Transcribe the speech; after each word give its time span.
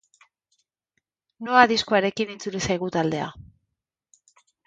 Noa 1.47 1.65
diskoarekin 1.73 2.33
itzuli 2.37 2.63
zaigu 2.67 2.91
taldea. 2.97 3.31